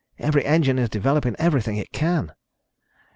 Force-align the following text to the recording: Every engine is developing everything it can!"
Every 0.17 0.43
engine 0.43 0.79
is 0.79 0.89
developing 0.89 1.35
everything 1.37 1.77
it 1.77 1.91
can!" 1.91 2.31